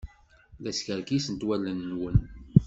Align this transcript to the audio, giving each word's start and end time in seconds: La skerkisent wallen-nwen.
La 0.63 0.71
skerkisent 0.77 1.45
wallen-nwen. 1.47 2.17